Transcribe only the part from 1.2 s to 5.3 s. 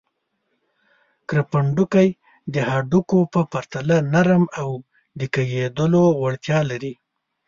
کرپندوکي د هډوکو په پرتله نرم او د